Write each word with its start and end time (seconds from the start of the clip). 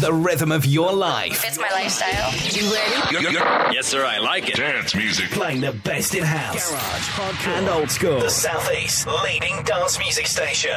The 0.00 0.12
rhythm 0.12 0.52
of 0.52 0.64
your 0.64 0.90
life. 0.92 1.44
It's 1.46 1.58
my 1.58 1.68
lifestyle. 1.68 2.32
You 2.32 2.72
ready? 2.72 3.74
Yes, 3.74 3.86
sir, 3.88 4.04
I 4.06 4.18
like 4.18 4.48
it. 4.48 4.56
Dance 4.56 4.94
music. 4.94 5.30
Playing 5.30 5.60
the 5.60 5.72
best 5.72 6.14
in 6.14 6.24
house, 6.24 6.70
garage, 6.70 7.08
hardcore, 7.08 7.58
and 7.58 7.68
old 7.68 7.90
school. 7.90 8.20
The 8.20 8.30
Southeast 8.30 9.06
leading 9.22 9.62
dance 9.64 9.98
music 9.98 10.26
station. 10.26 10.72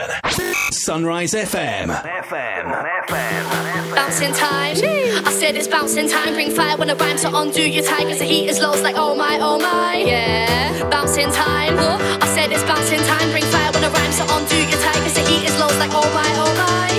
Sunrise 0.72 1.34
FM. 1.34 1.88
FM. 1.88 2.86
FM. 3.08 3.96
Bouncing 3.96 4.34
time. 4.34 4.76
I 5.26 5.32
said 5.32 5.56
it's 5.56 5.70
bouncing 5.70 6.10
time. 6.10 6.34
Bring 6.34 6.52
fire 6.52 6.76
when 6.76 6.90
the 6.90 6.96
rhymes 6.96 7.24
are 7.24 7.34
on. 7.34 7.52
Do 7.52 7.68
your 7.68 7.86
time, 7.86 8.10
cause 8.10 8.20
the 8.20 8.26
heat 8.26 8.50
is 8.50 8.60
low. 8.60 8.74
It's 8.74 8.84
like, 8.84 8.96
oh 8.98 9.16
my, 9.16 9.40
oh 9.40 9.58
my. 9.58 9.96
Yeah. 9.96 10.90
Bouncing 10.90 11.32
time. 11.32 11.80
I 11.80 12.28
said 12.36 12.52
it's 12.52 12.64
bouncing 12.64 13.00
time. 13.00 13.32
Bring 13.32 13.46
fire 13.46 13.72
when 13.72 13.82
the 13.82 13.90
rhymes 13.92 14.20
are 14.20 14.30
on. 14.32 14.46
Do 14.46 14.58
your 14.58 14.80
time, 14.82 15.02
cause 15.04 15.14
the 15.14 15.22
heat 15.22 15.48
is 15.48 15.58
low. 15.58 15.68
It's 15.68 15.80
like, 15.80 15.92
oh 15.94 16.14
my, 16.14 16.30
oh 16.36 16.54
my. 16.58 16.95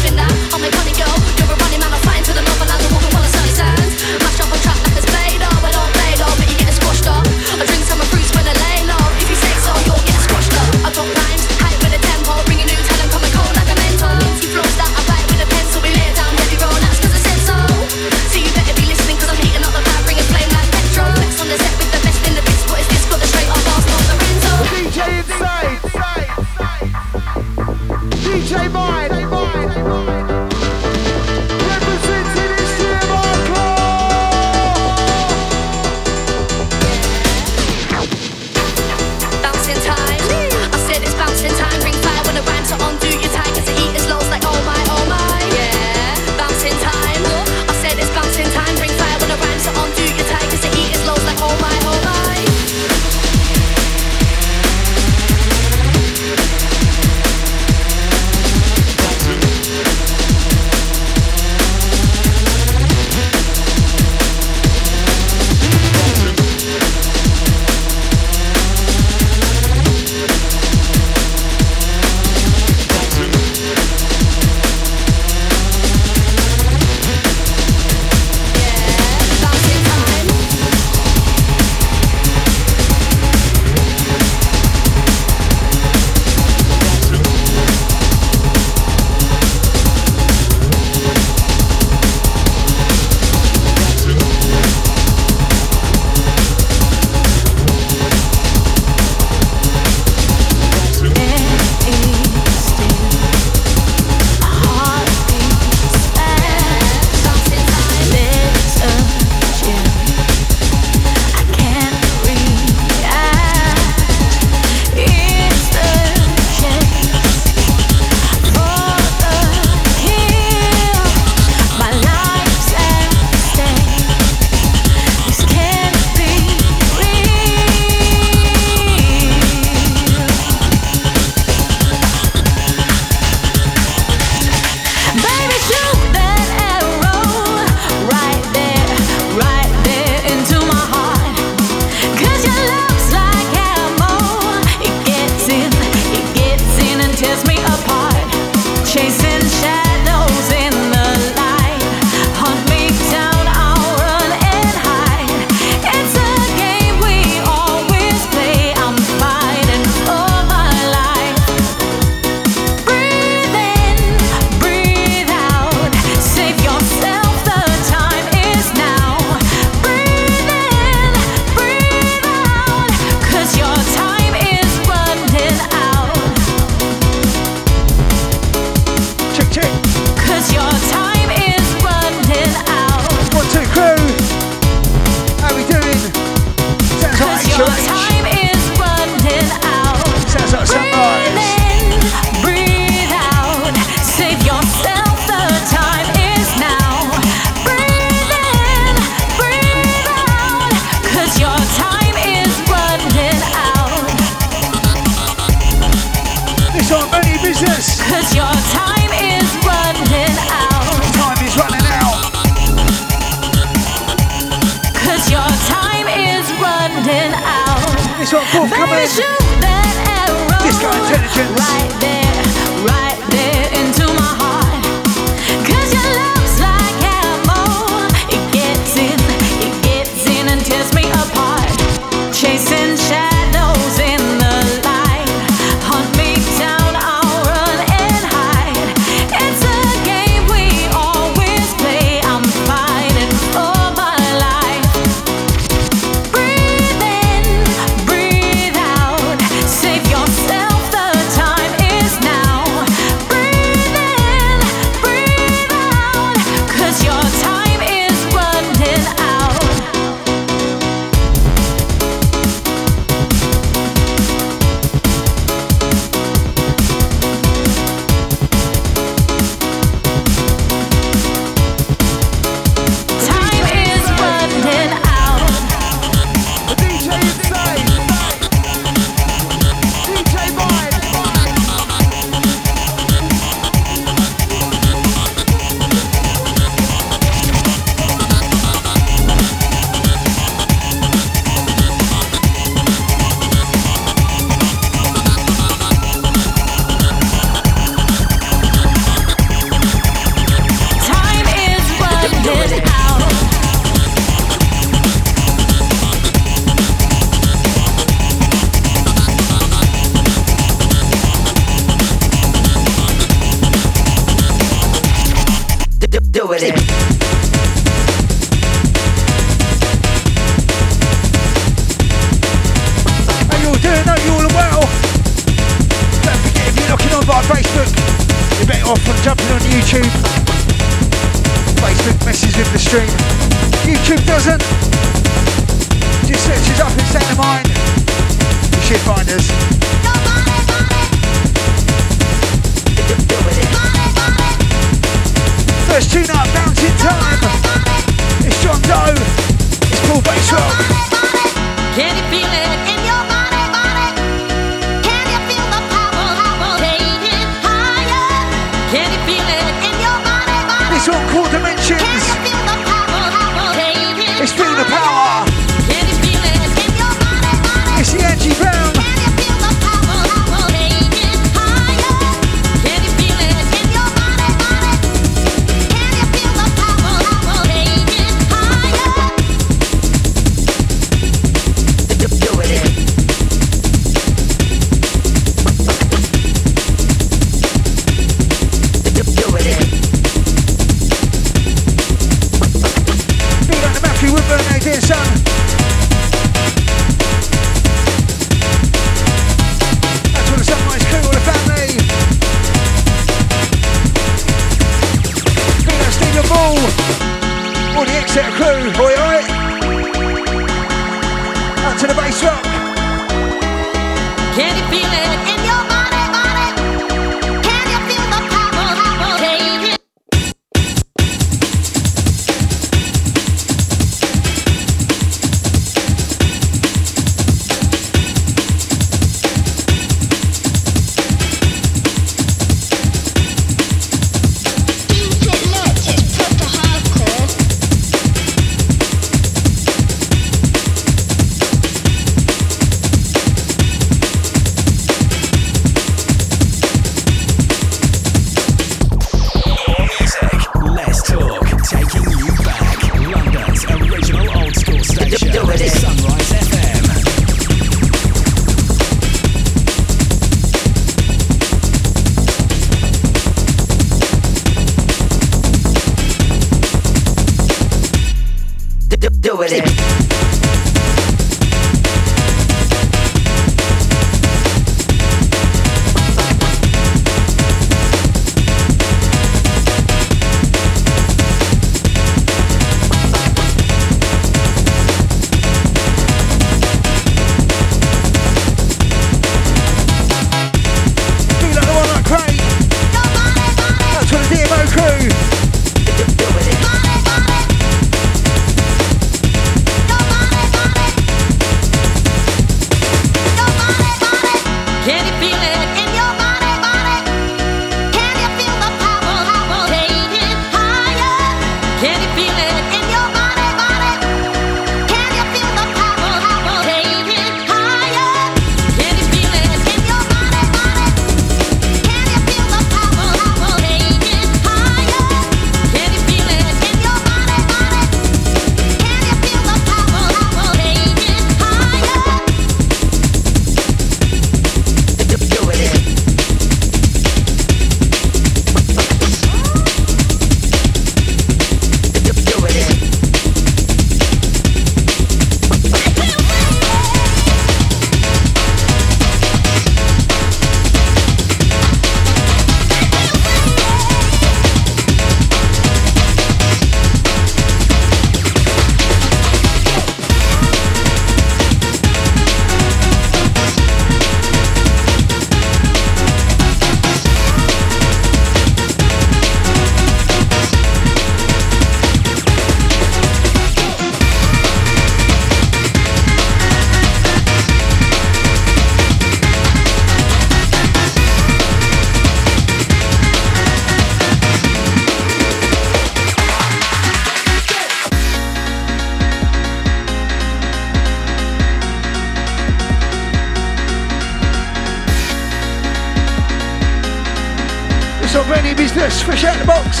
New 598.32 598.74
business, 598.74 599.20
fresh 599.20 599.44
out 599.44 599.58
the 599.58 599.66
box. 599.66 600.00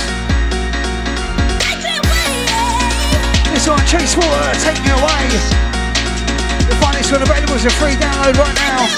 This 3.52 3.68
one, 3.68 3.84
Chase 3.84 4.16
Water, 4.16 4.52
take 4.64 4.80
me 4.82 4.88
away. 4.88 5.28
Find 6.80 6.96
this 6.96 7.12
one 7.12 7.20
available 7.20 7.54
as 7.54 7.66
a 7.66 7.70
free 7.70 7.92
download 7.96 8.38
right 8.38 8.56
now. 8.56 8.88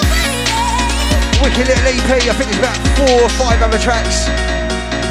Wicked 1.43 1.67
little 1.67 1.83
EP, 1.83 2.11
I 2.11 2.33
think 2.33 2.49
there's 2.49 2.59
about 2.59 2.79
four 2.95 3.23
or 3.23 3.29
five 3.29 3.61
other 3.61 3.77
tracks. 3.77 4.25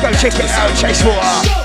Go 0.01 0.11
check 0.13 0.35
it 0.43 0.51
out, 0.51 0.75
Chase 0.81 1.05
Water. 1.05 1.64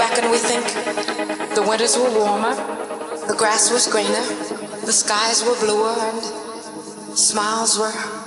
back 0.00 0.16
and 0.16 0.30
we 0.30 0.38
think 0.38 0.64
the 1.54 1.62
winters 1.68 1.94
were 1.98 2.10
warmer, 2.18 2.54
the 3.28 3.34
grass 3.36 3.70
was 3.70 3.86
greener, 3.86 4.24
the 4.86 4.92
skies 4.92 5.44
were 5.44 5.54
bluer, 5.60 5.94
and 5.94 7.18
smiles 7.18 7.78
were 7.78 8.19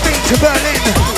baby, 0.00 1.11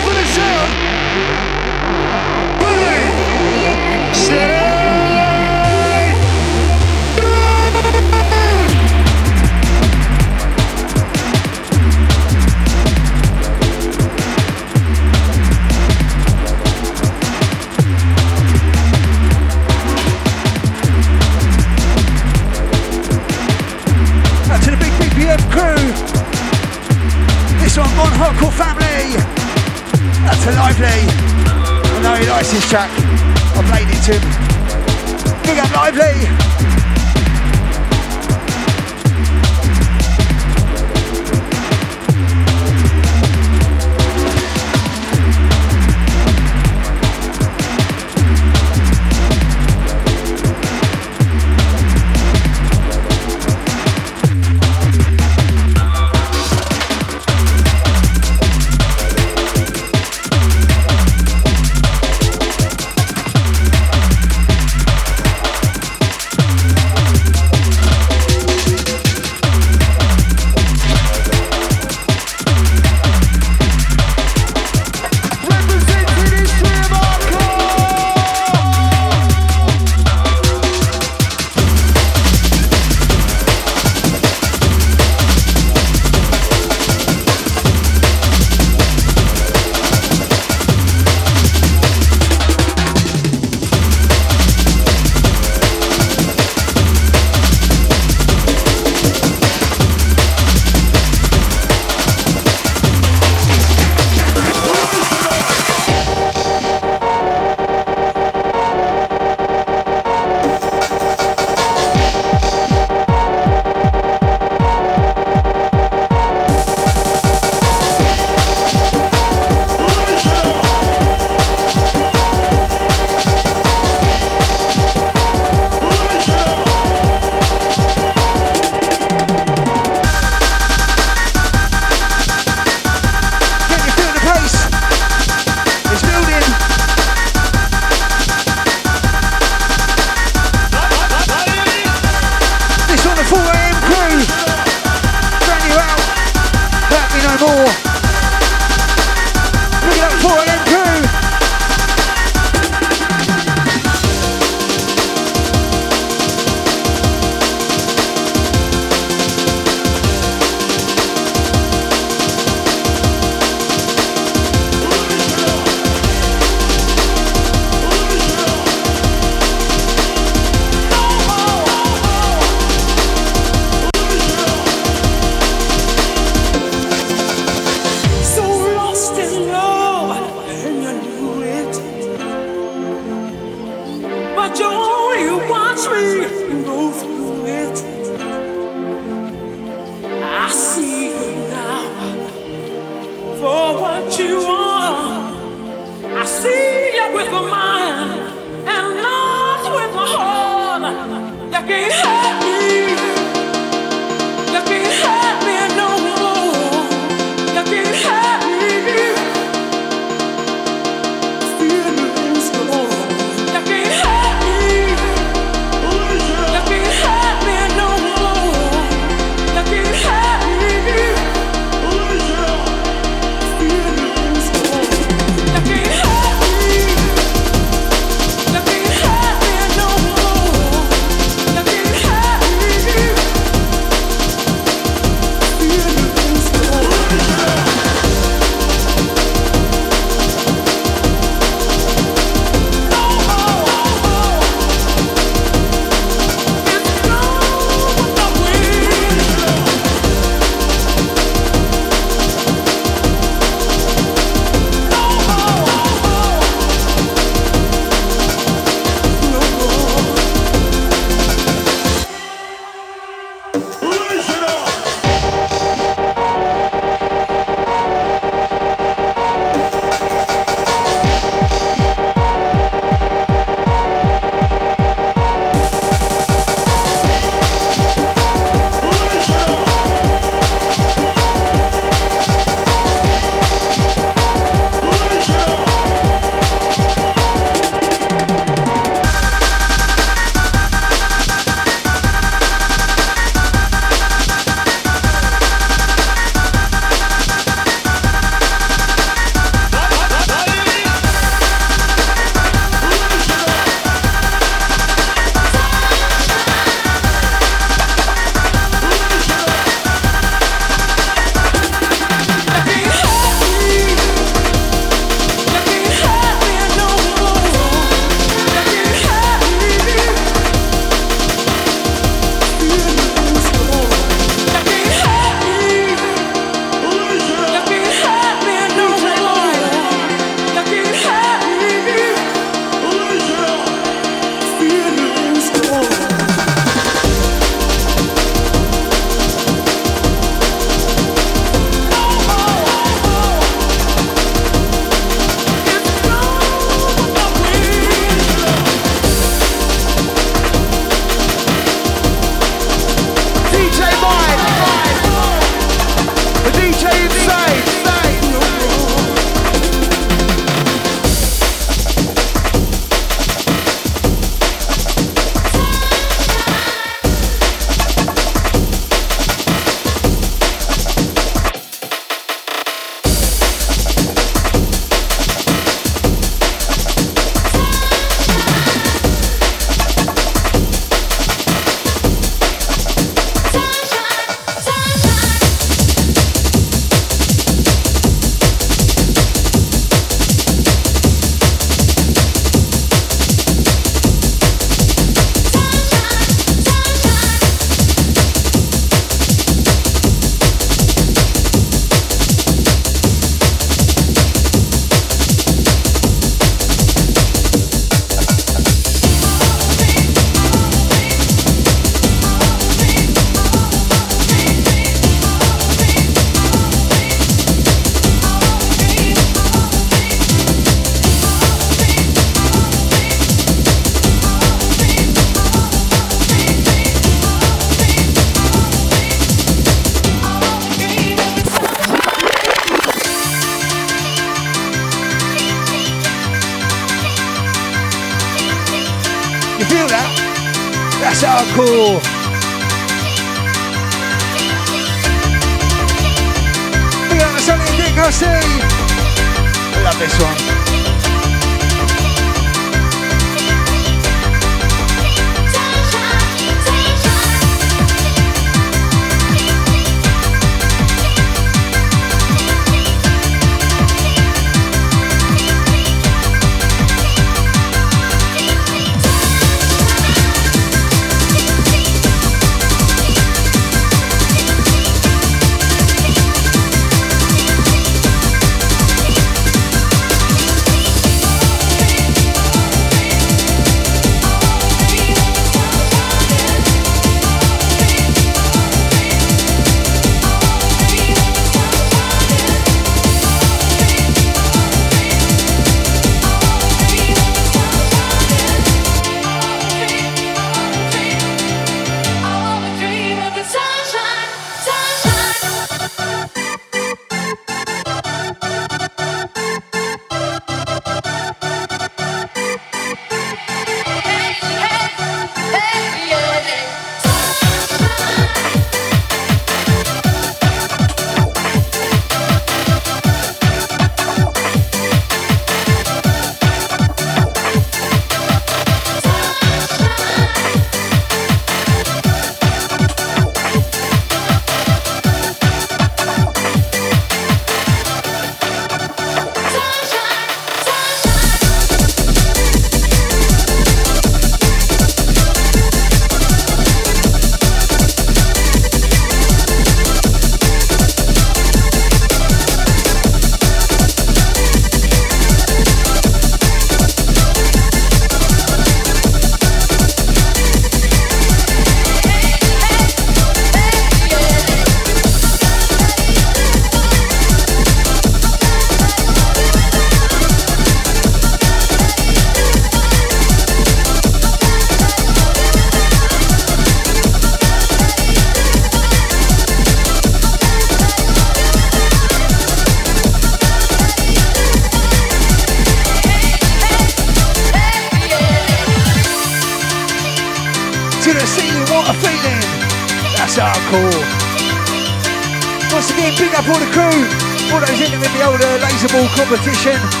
laser 599.45 600.00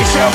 yourself. 0.00 0.32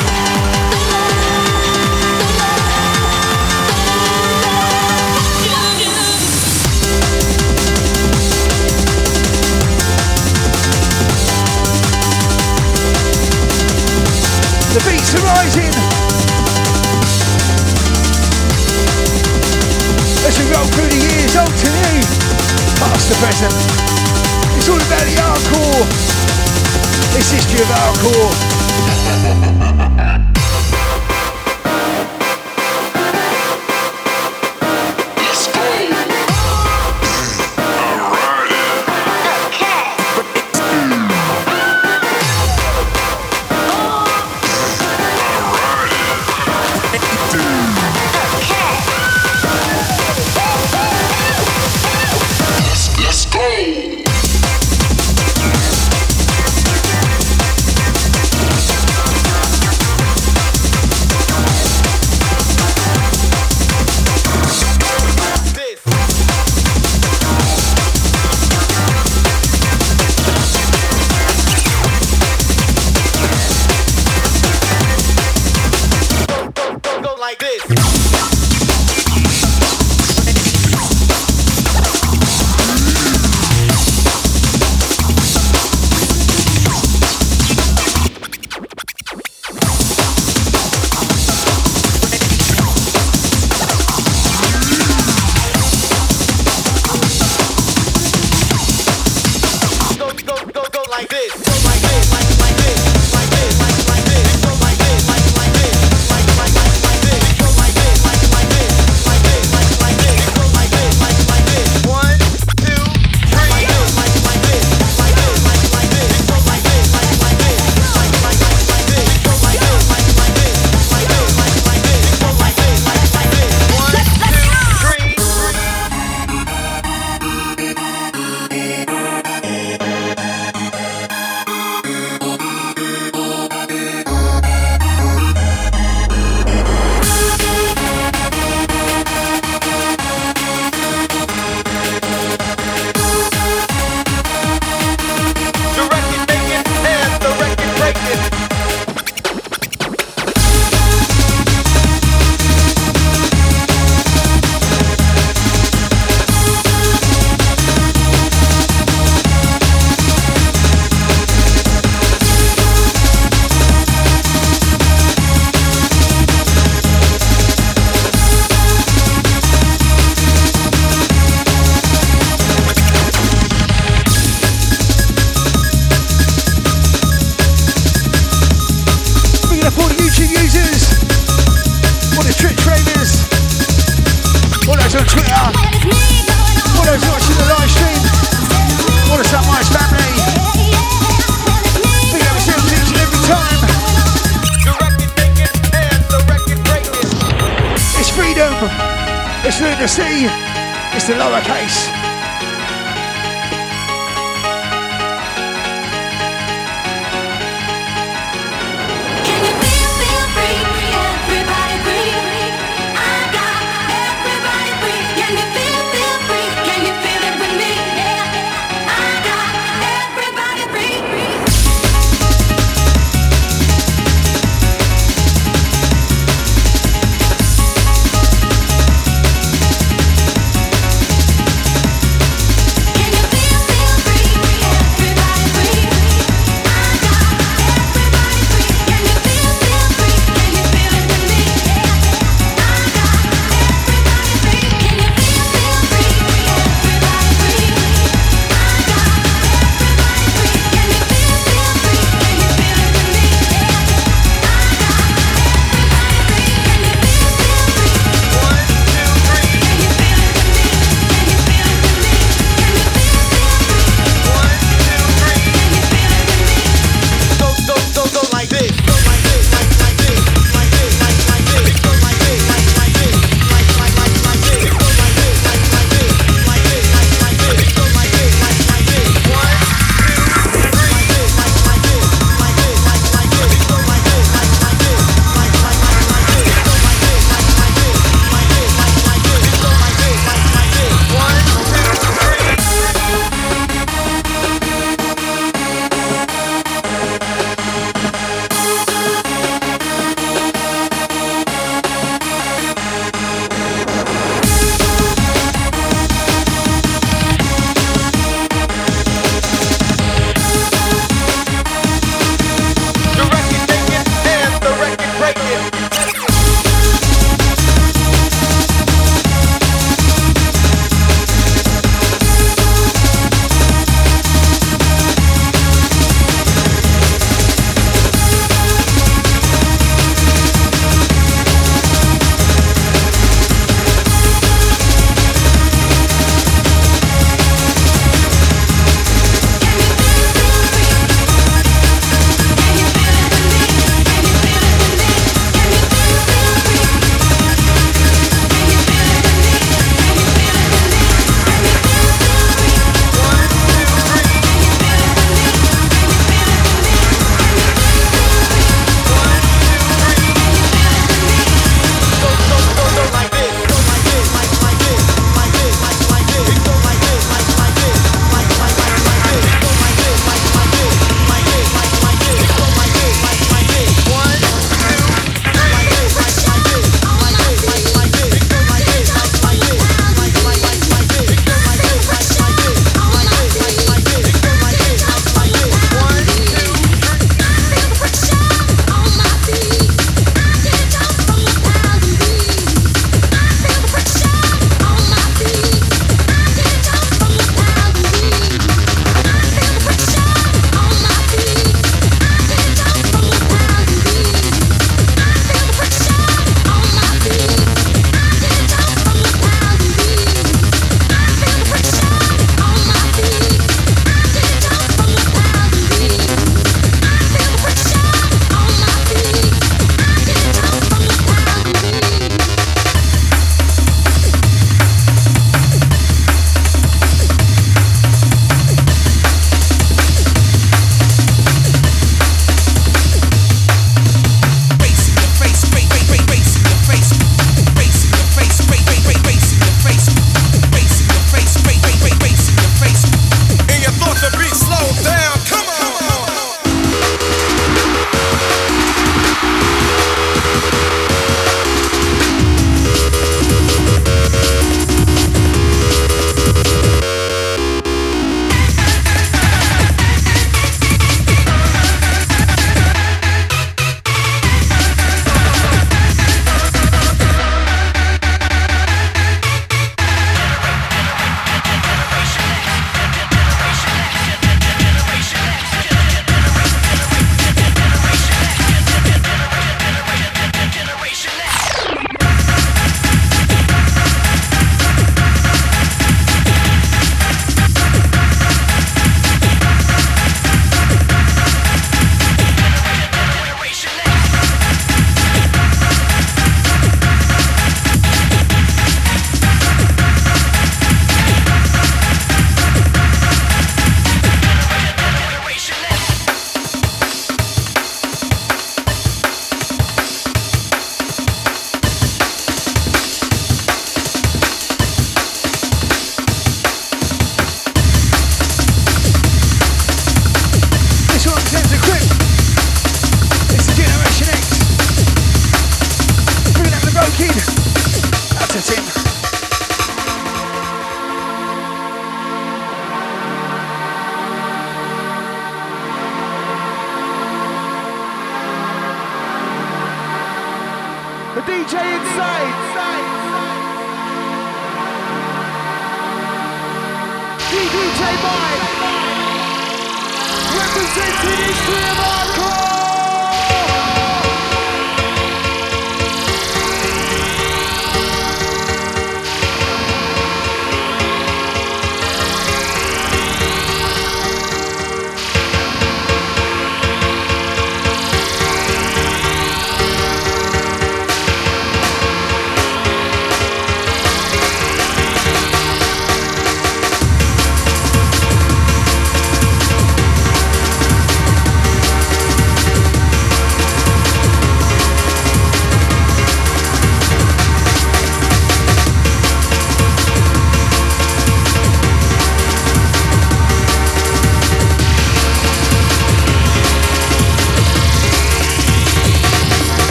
The 14.70 14.82
beats 14.86 15.16
are 15.16 15.24
rising. 15.26 15.74
As 20.26 20.38
we 20.38 20.46
roll 20.54 20.66
through 20.70 20.90
the 20.90 20.96
years, 20.96 21.36
old 21.36 21.50
to 21.50 21.70
new, 21.74 22.02
past 22.78 23.10
the 23.10 23.16
present. 23.18 23.56
It's 24.58 24.70
all 24.70 24.78
about 24.78 25.06
the 25.10 25.16
hardcore. 25.18 25.86
It's 27.18 27.32
history 27.32 27.62
of 27.62 27.68
hardcore. 27.68 28.55
Ha 29.16 29.32
ha 29.80 29.90
ha! 29.98 30.05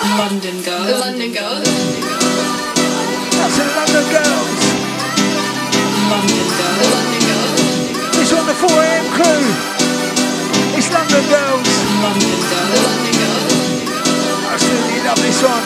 London 0.00 0.62
girls. 0.62 0.86
The 0.86 0.96
London 0.96 1.32
girls. 1.32 1.68
That's 3.36 3.58
London 3.60 4.06
girls. 4.08 4.60
London 6.08 6.46
girls. 6.56 6.80
The 6.80 6.88
London 6.88 7.22
girls. 7.28 7.60
It's 8.16 8.32
on 8.32 8.46
the 8.46 8.54
4 8.54 8.70
a.m. 8.70 9.06
Kru. 9.12 9.36
It's 10.78 10.88
London 10.88 11.24
girls. 11.28 11.68
London. 12.00 12.32
The 12.48 12.80
London. 12.80 13.10
Absolutely 14.48 15.00
love 15.04 15.20
this 15.20 15.42
one. 15.44 15.64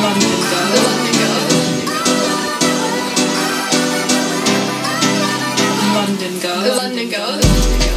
London. 0.00 0.32
The 0.48 0.80
London 0.88 1.14
girls. 1.20 1.54
London. 5.92 6.32
The 6.40 6.72
London 6.72 7.08
girls. 7.10 7.87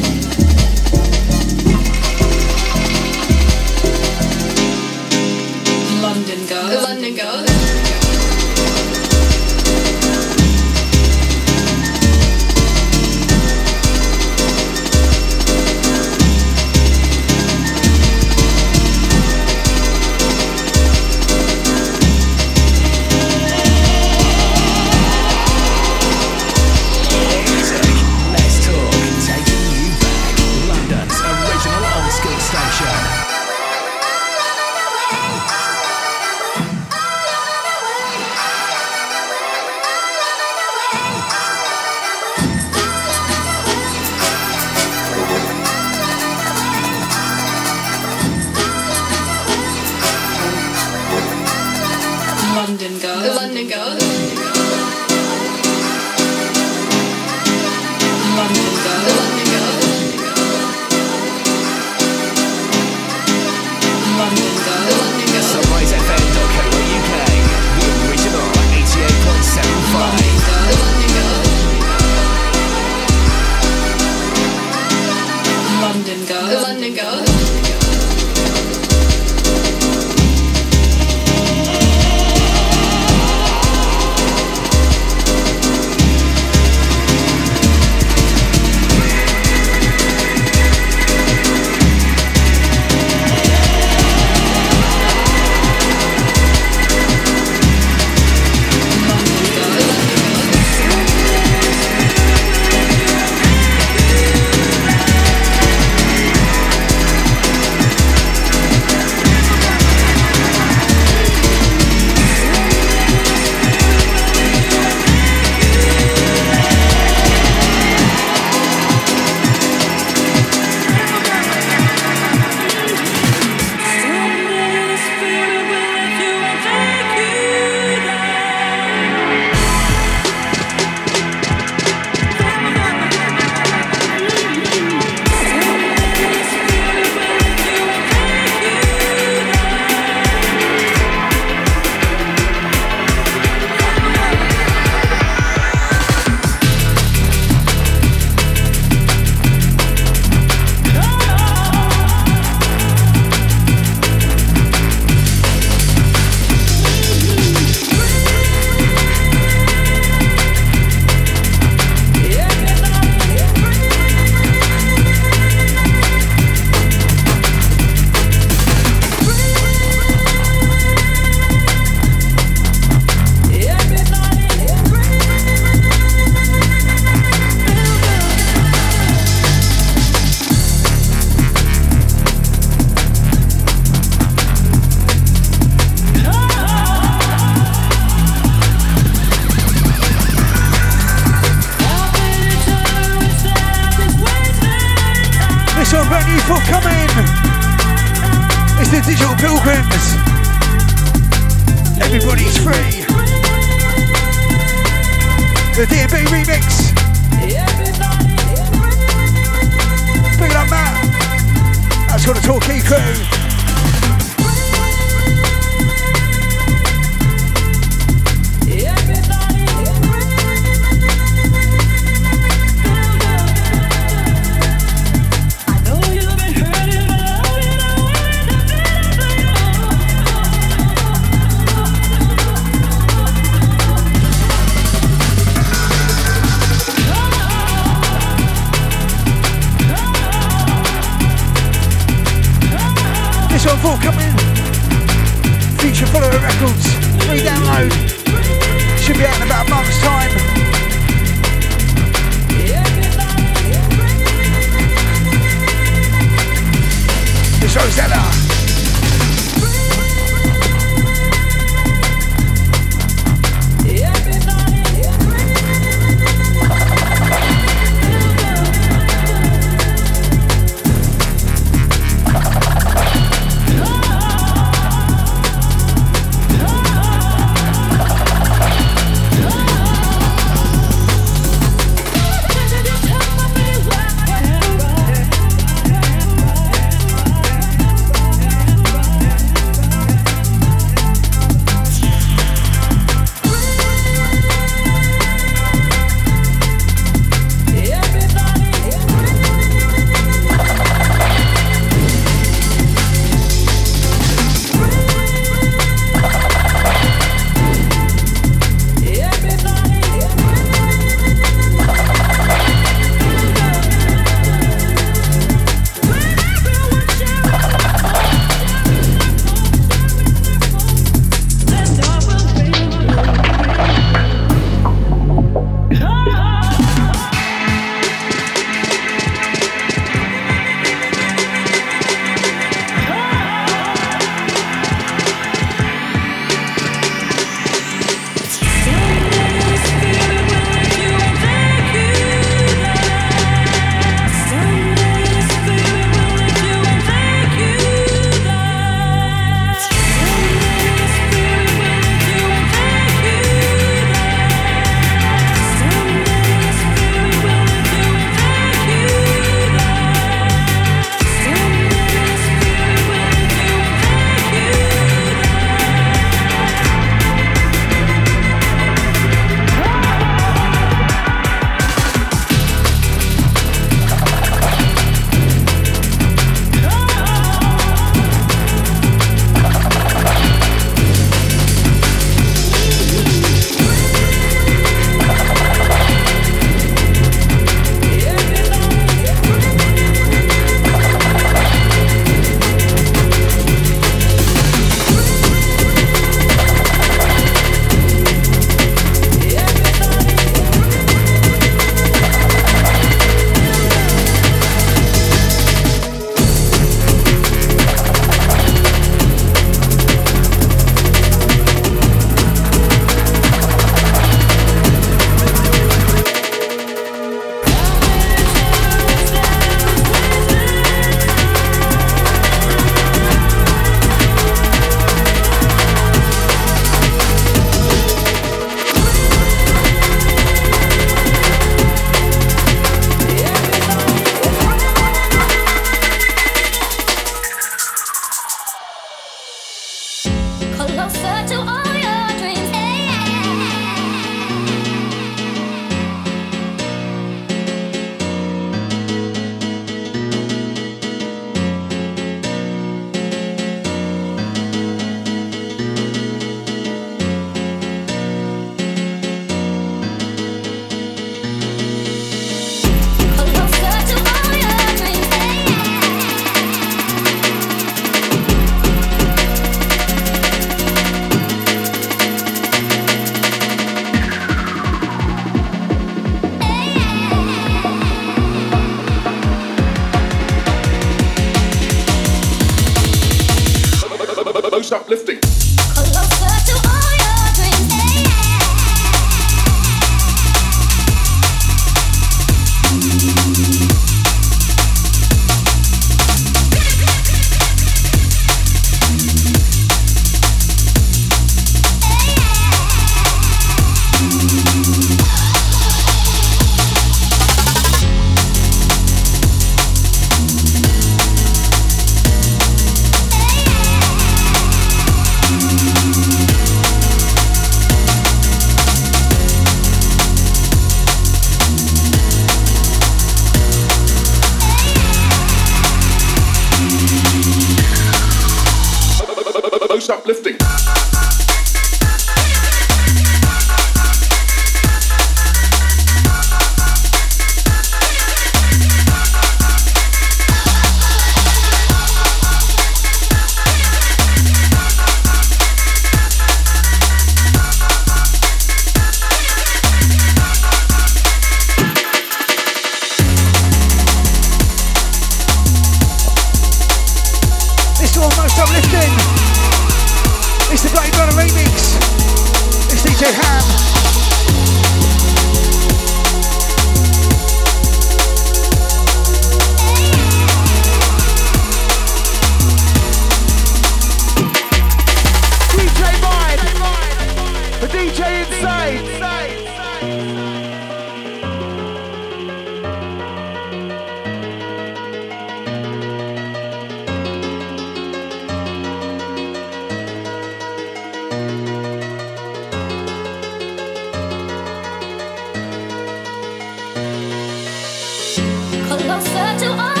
to 599.61 599.69
all 599.69 600.00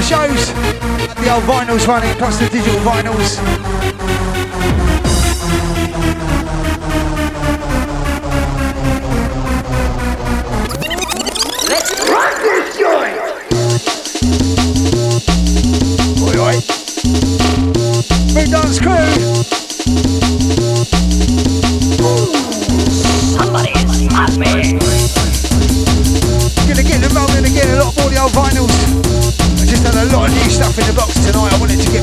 the 0.00 0.06
shows. 0.06 0.46
The 1.22 1.32
old 1.32 1.44
vinyls 1.44 1.86
running, 1.86 2.14
plus 2.16 2.38
the 2.38 2.48
digital 2.48 2.80
vinyls. 2.80 3.36
Let's 11.68 11.90
rock 12.08 12.34
this 12.42 12.78
joint! 12.78 13.18
Oi, 16.22 16.36
oi. 16.40 16.56
Big 18.34 18.50
Dance 18.50 18.78
Crew! 18.80 19.29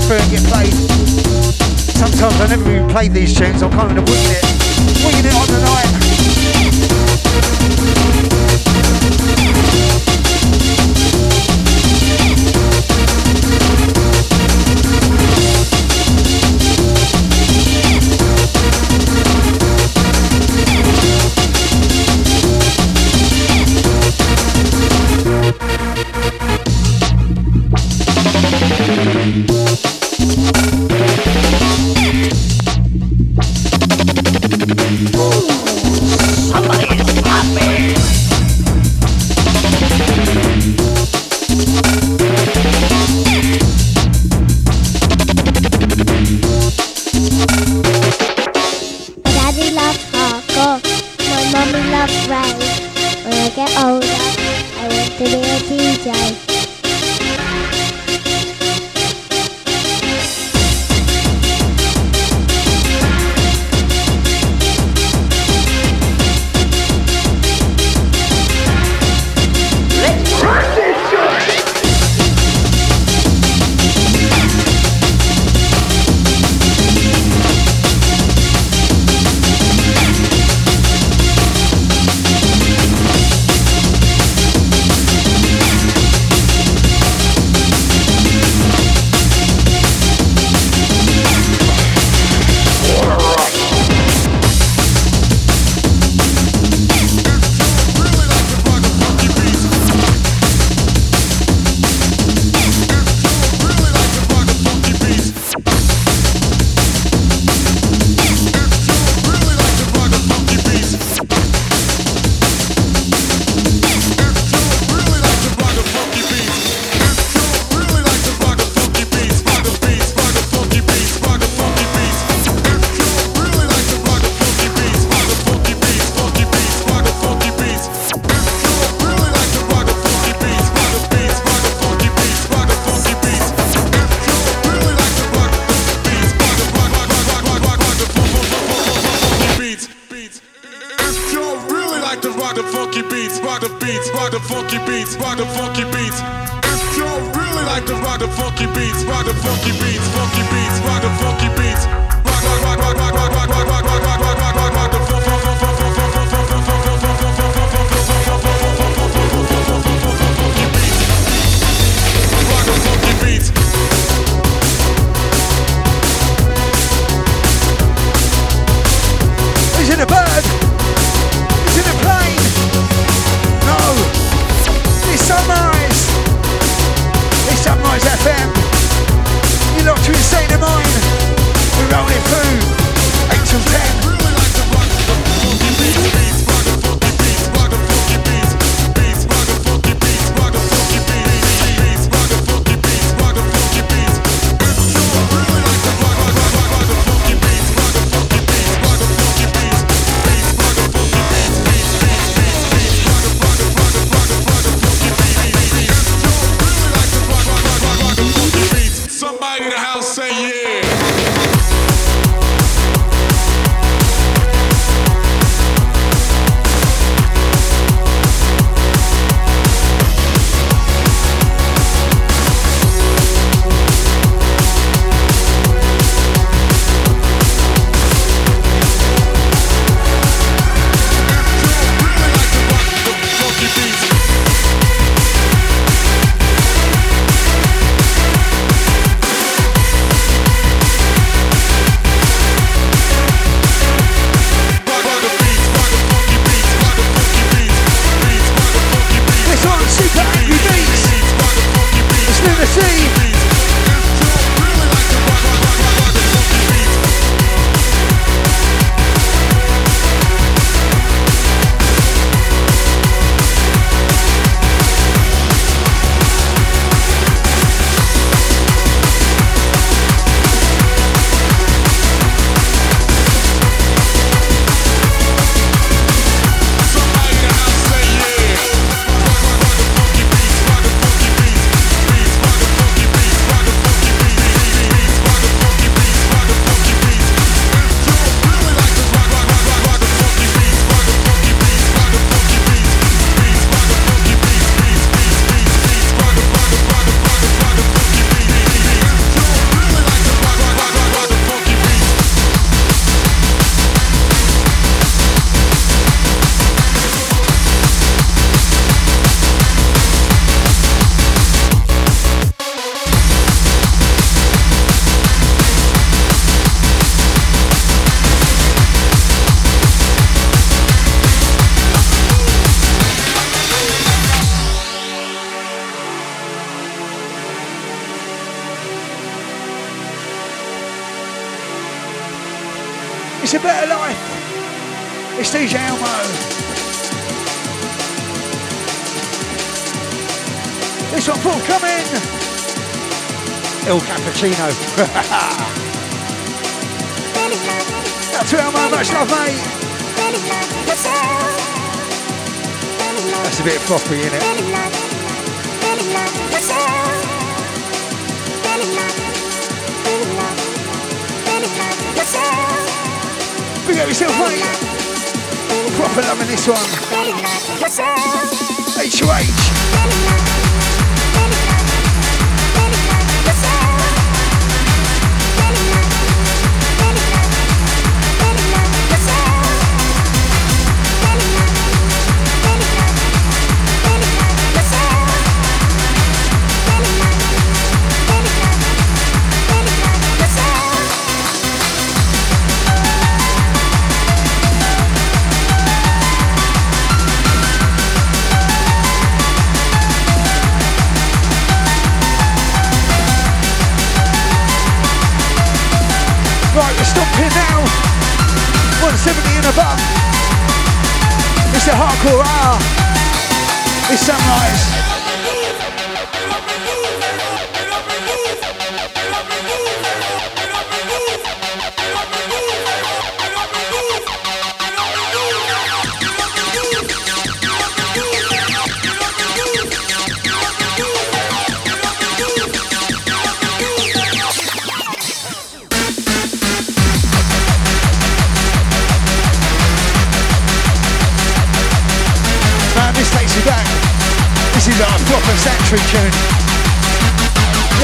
Through 0.07 0.15
and 0.15 0.31
get 0.31 0.43
played. 0.45 0.73
Sometimes 1.99 2.39
I 2.39 2.47
never 2.47 2.71
even 2.71 2.87
played 2.87 3.11
these 3.11 3.37
tunes. 3.37 3.61
I'm 3.61 3.71
kind 3.71 3.97
of 3.97 4.07
winging 4.07 4.31
it, 4.31 5.03
winging 5.03 5.25
it 5.25 5.35
on 5.35 5.47
the 5.47 5.59
night. 5.65 5.96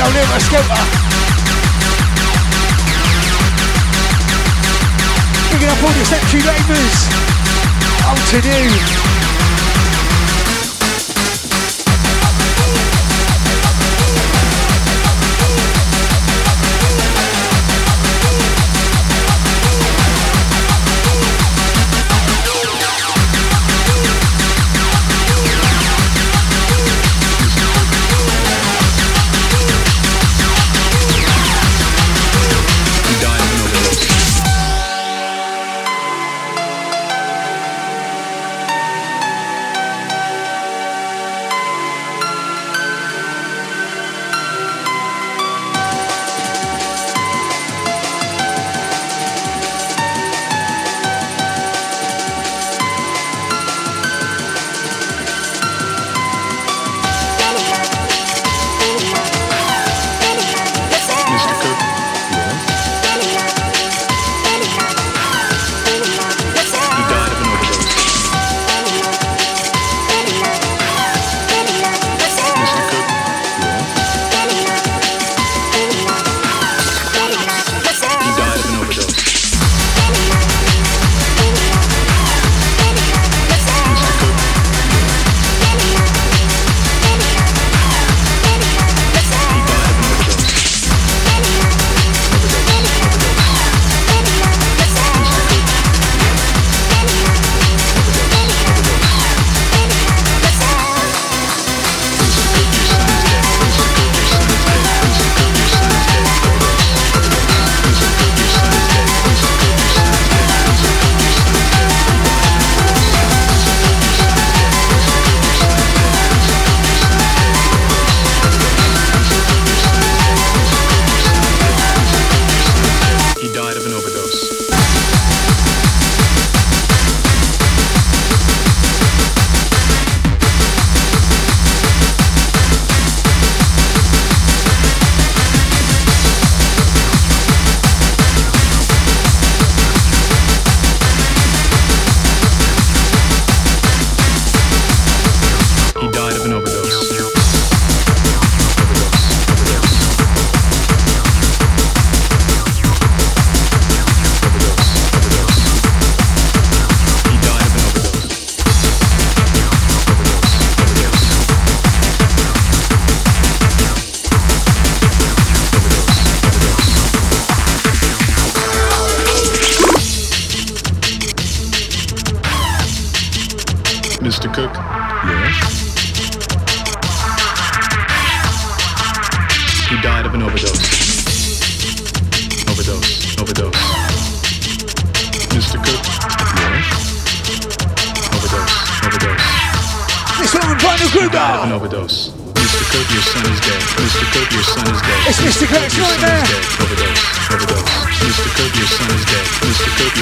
down 0.04 0.14
here 0.14 0.28
my 0.28 0.38
scooter. 0.38 0.84
Picking 5.52 5.70
up 5.70 5.84
all. 5.84 7.08
Out 8.06 8.18
to 8.30 8.42
you. 8.42 9.33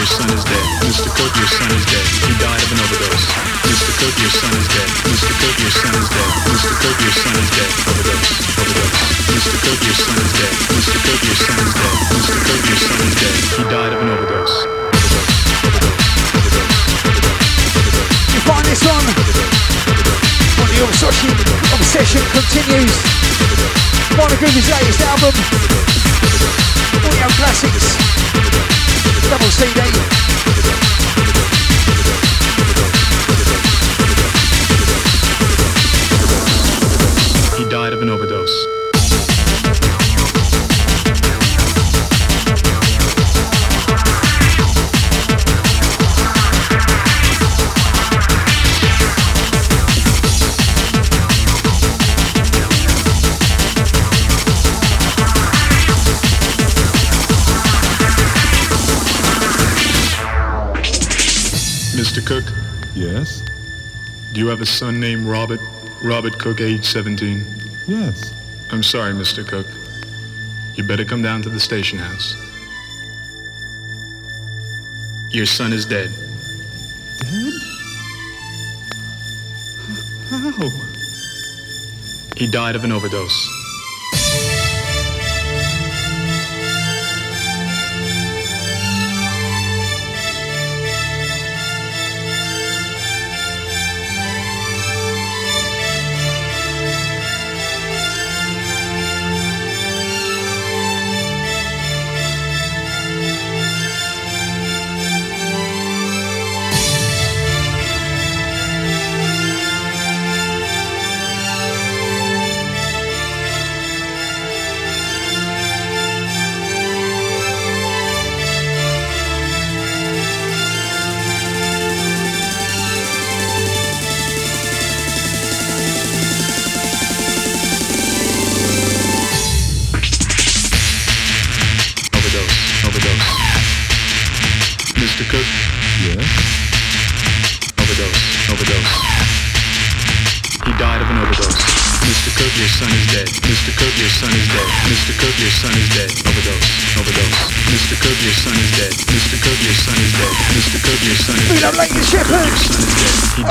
Your 0.02 0.10
son 0.10 0.34
is 0.34 0.41
dead. 0.41 0.65
Mr. 0.82 1.14
Kirk, 1.14 1.30
your 1.38 1.45
son 1.45 1.69
is 1.78 1.86
dead. 1.86 2.02
He 2.26 2.34
died 2.41 2.57
of 2.57 2.73
an 2.73 2.82
overdose. 2.82 3.22
Mr. 3.69 3.86
Kirk, 4.02 4.18
your 4.18 4.34
son 4.34 4.49
is 4.57 4.65
dead. 4.73 4.90
Mr. 5.06 5.30
Kirk, 5.30 5.61
your 5.61 5.69
son 5.78 5.94
is 5.94 6.10
dead. 6.10 6.26
Mr. 6.41 6.73
Kirk, 6.82 6.98
your 7.06 7.14
son 7.22 7.38
is 7.38 7.49
dead. 7.53 7.69
Overdose, 7.86 8.34
overdose. 8.65 8.98
Mr. 9.30 9.53
Kirk, 9.61 9.78
your 9.86 9.94
son 10.02 10.18
is 10.26 10.34
dead. 10.41 10.57
Mr. 10.73 10.98
Kirk, 11.06 11.22
your 11.22 11.38
son 11.38 11.53
is 11.61 11.69
dead. 11.78 11.94
Mr. 12.18 12.34
Kirk, 12.34 12.65
your 12.65 12.82
son 12.82 12.98
is 12.98 13.14
dead. 13.14 13.38
He 13.45 13.64
died 13.69 13.94
of 13.94 14.02
an 14.02 14.10
overdose. 14.10 14.65
Overdose, 14.65 15.06
overdose, 15.45 15.61
overdose, 15.61 15.86
overdose, 16.49 16.73
overdose. 17.61 18.34
You 18.34 18.41
find 18.41 18.65
this 18.65 18.82
one? 18.82 19.06
On 19.06 20.65
the 20.65 20.82
obsession, 20.82 21.30
obsession 21.78 22.26
continues. 22.34 22.90
Final 24.18 24.34
group 24.41 24.49
is 24.57 24.65
latest 24.65 24.98
album. 25.06 25.38
Audio 27.06 27.30
classics. 27.38 28.31
Double 29.32 29.49
CD. 29.49 30.31
You 64.41 64.47
have 64.47 64.59
a 64.59 64.65
son 64.65 64.99
named 64.99 65.27
Robert? 65.27 65.59
Robert 66.03 66.39
Kirk, 66.39 66.61
age 66.61 66.84
17. 66.84 67.45
Yes. 67.88 68.34
I'm 68.72 68.81
sorry, 68.81 69.13
Mr. 69.13 69.47
Kirk. 69.47 69.68
You 70.76 70.84
better 70.84 71.05
come 71.05 71.22
down 71.22 71.43
to 71.43 71.49
the 71.49 71.59
station 71.59 71.99
house. 71.99 72.35
Your 75.30 75.45
son 75.45 75.73
is 75.73 75.85
dead. 75.85 76.09
Dead? 77.19 77.53
How? 80.31 80.69
He 82.35 82.47
died 82.47 82.76
of 82.76 82.84
an 82.84 82.91
overdose. 82.91 83.22
Overdose. 83.22 83.61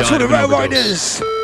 That's 0.01 0.10
died 0.12 0.22
the 0.22 0.28
Rail. 0.28 0.48
Riders. 0.48 1.39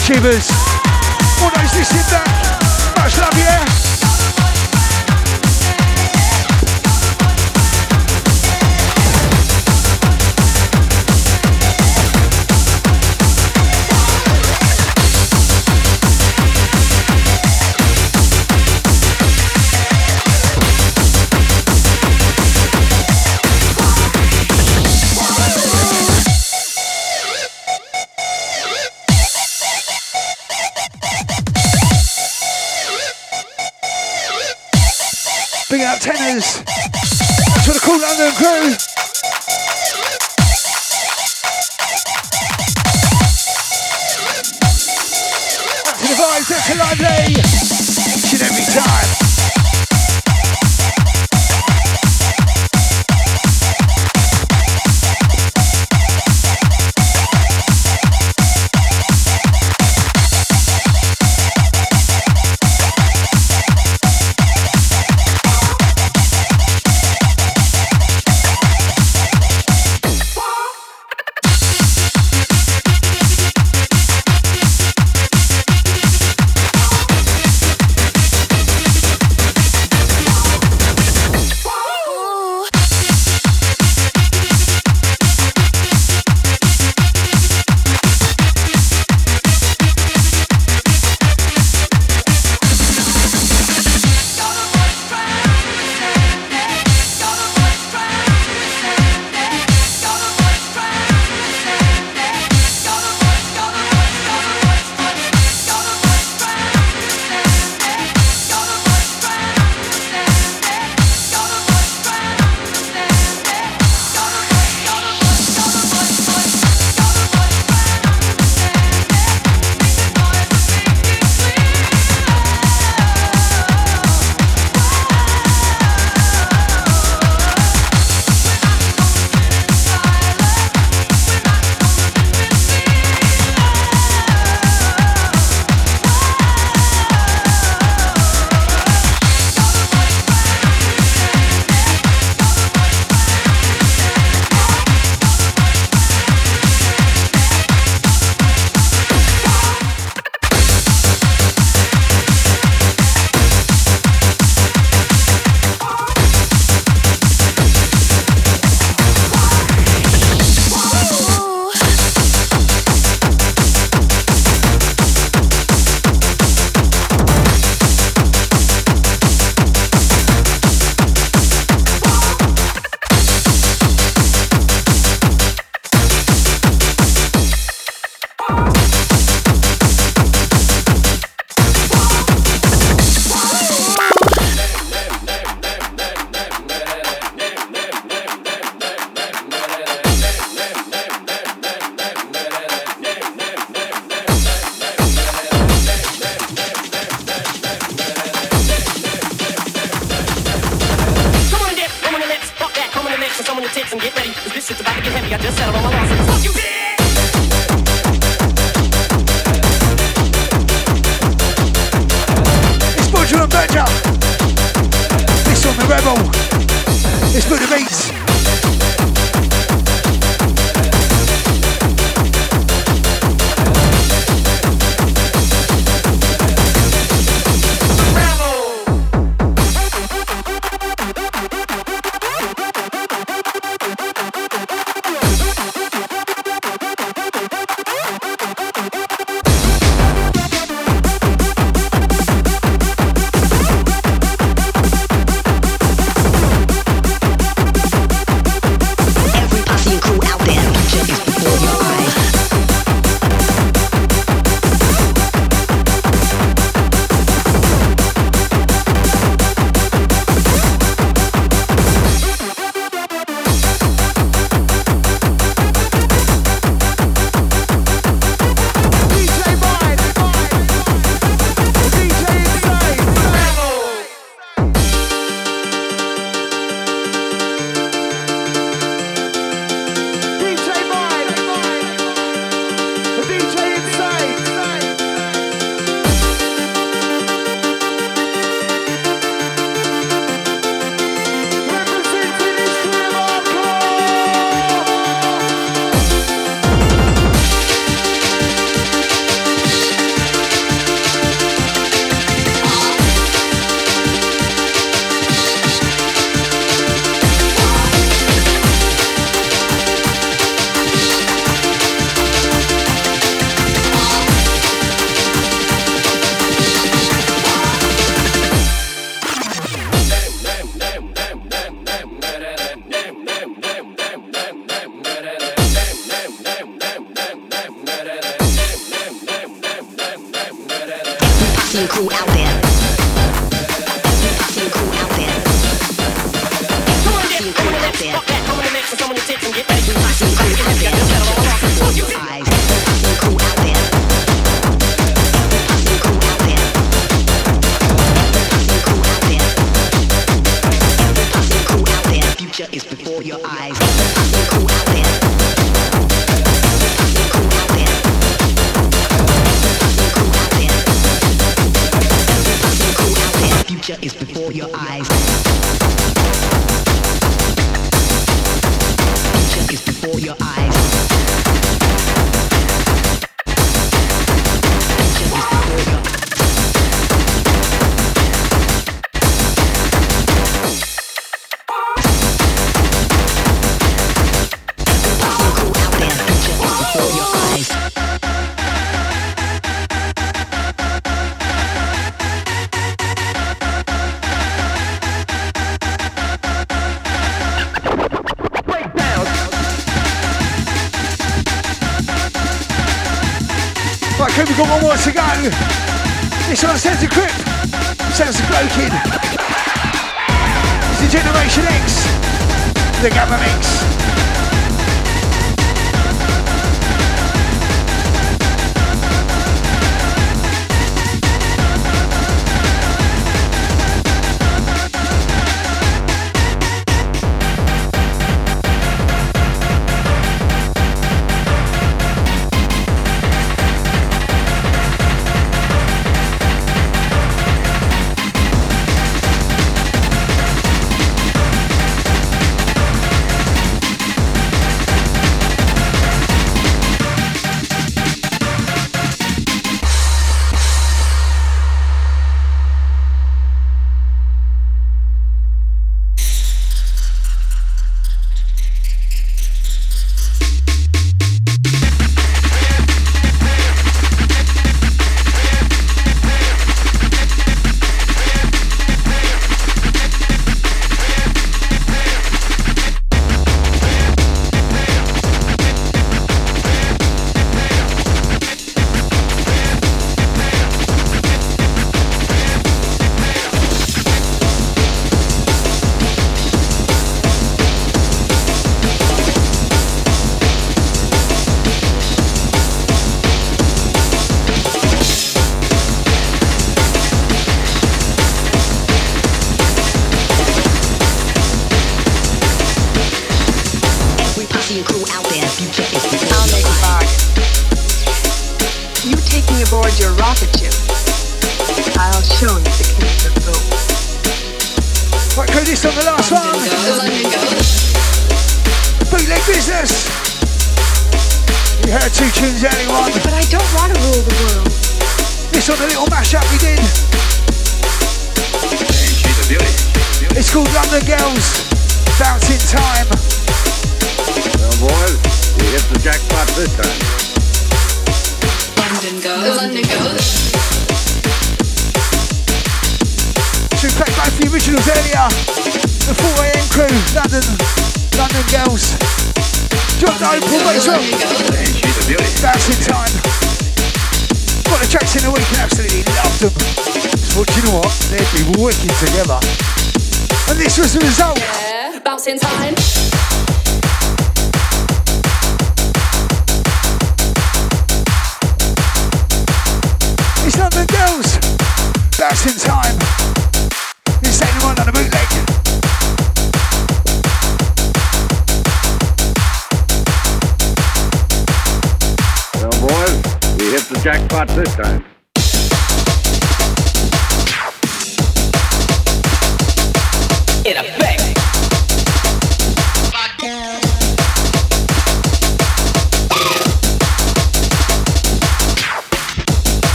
Gatekeepers. 0.00 0.48
All 1.42 1.50
those 1.50 1.74
listening 1.76 2.02
back, 2.10 2.26
much. 2.96 3.99
guys. 36.34 36.62
To 37.64 37.72
the 37.72 37.80
cool 37.82 38.00
London 38.00 38.32
crew. 38.34 38.89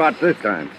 spot 0.00 0.18
this 0.18 0.36
time. 0.38 0.70